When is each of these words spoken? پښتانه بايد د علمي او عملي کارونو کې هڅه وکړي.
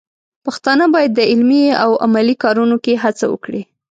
پښتانه 0.45 0.85
بايد 0.93 1.11
د 1.15 1.21
علمي 1.31 1.63
او 1.83 1.91
عملي 2.05 2.35
کارونو 2.43 2.77
کې 2.83 3.01
هڅه 3.03 3.25
وکړي. 3.29 3.61